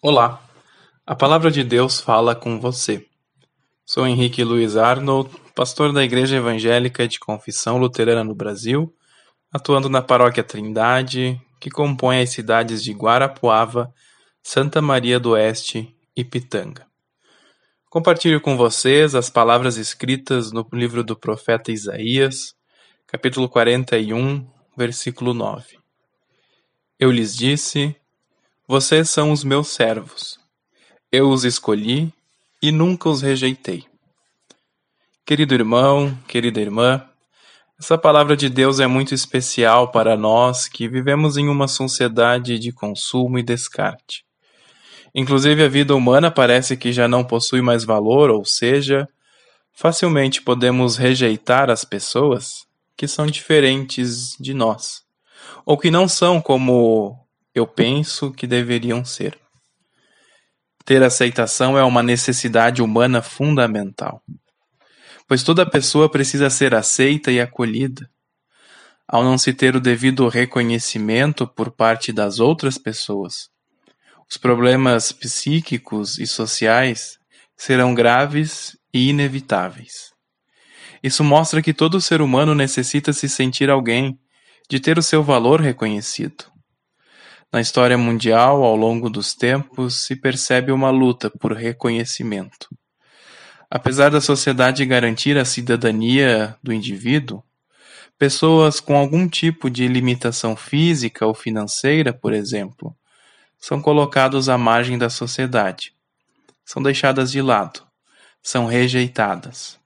[0.00, 0.40] Olá,
[1.04, 3.04] a palavra de Deus fala com você.
[3.84, 8.94] Sou Henrique Luiz Arnold, pastor da Igreja Evangélica de Confissão Luterana no Brasil,
[9.52, 13.92] atuando na Paróquia Trindade, que compõe as cidades de Guarapuava,
[14.40, 16.86] Santa Maria do Oeste e Pitanga.
[17.90, 22.54] Compartilho com vocês as palavras escritas no livro do profeta Isaías,
[23.04, 25.76] capítulo 41, versículo 9.
[27.00, 27.96] Eu lhes disse:
[28.68, 30.38] vocês são os meus servos.
[31.10, 32.12] Eu os escolhi
[32.62, 33.86] e nunca os rejeitei.
[35.24, 37.02] Querido irmão, querida irmã,
[37.80, 42.70] essa palavra de Deus é muito especial para nós que vivemos em uma sociedade de
[42.70, 44.22] consumo e descarte.
[45.14, 49.08] Inclusive, a vida humana parece que já não possui mais valor, ou seja,
[49.72, 55.04] facilmente podemos rejeitar as pessoas que são diferentes de nós,
[55.64, 57.26] ou que não são como
[57.58, 59.38] eu penso que deveriam ser.
[60.84, 64.22] Ter aceitação é uma necessidade humana fundamental,
[65.26, 68.08] pois toda pessoa precisa ser aceita e acolhida.
[69.06, 73.50] Ao não se ter o devido reconhecimento por parte das outras pessoas,
[74.30, 77.18] os problemas psíquicos e sociais
[77.56, 80.12] serão graves e inevitáveis.
[81.02, 84.18] Isso mostra que todo ser humano necessita se sentir alguém,
[84.68, 86.57] de ter o seu valor reconhecido.
[87.50, 92.68] Na história mundial, ao longo dos tempos, se percebe uma luta por reconhecimento.
[93.70, 97.42] Apesar da sociedade garantir a cidadania do indivíduo,
[98.18, 102.94] pessoas com algum tipo de limitação física ou financeira, por exemplo,
[103.58, 105.94] são colocados à margem da sociedade.
[106.66, 107.80] São deixadas de lado,
[108.42, 109.78] são rejeitadas.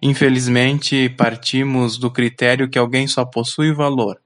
[0.00, 4.18] Infelizmente, partimos do critério que alguém só possui valor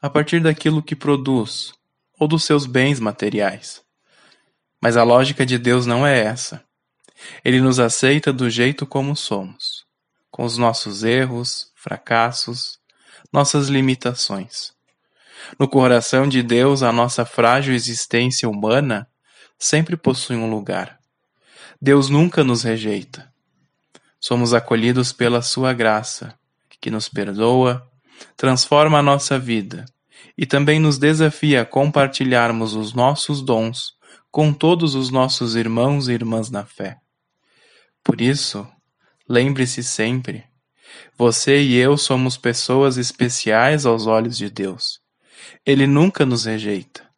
[0.00, 1.72] a partir daquilo que produz,
[2.22, 3.82] ou dos seus bens materiais.
[4.80, 6.62] Mas a lógica de Deus não é essa.
[7.44, 9.84] Ele nos aceita do jeito como somos,
[10.30, 12.78] com os nossos erros, fracassos,
[13.32, 14.72] nossas limitações.
[15.58, 19.08] No coração de Deus, a nossa frágil existência humana
[19.58, 21.00] sempre possui um lugar.
[21.80, 23.32] Deus nunca nos rejeita.
[24.20, 26.38] Somos acolhidos pela Sua graça,
[26.80, 27.84] que nos perdoa,
[28.36, 29.84] transforma a nossa vida
[30.36, 33.94] e também nos desafia a compartilharmos os nossos dons
[34.30, 36.98] com todos os nossos irmãos e irmãs na fé.
[38.02, 38.66] Por isso,
[39.28, 40.44] lembre-se sempre:
[41.16, 45.00] você e eu somos pessoas especiais aos olhos de Deus.
[45.64, 47.08] Ele nunca nos rejeita.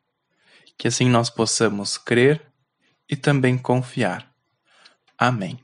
[0.76, 2.42] Que assim nós possamos crer
[3.08, 4.28] e também confiar.
[5.16, 5.63] Amém.